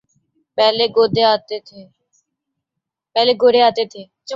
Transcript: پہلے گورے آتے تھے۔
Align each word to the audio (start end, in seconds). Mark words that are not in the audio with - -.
پہلے 0.57 0.85
گورے 0.95 1.23
آتے 1.33 1.57
تھے۔ 3.91 4.03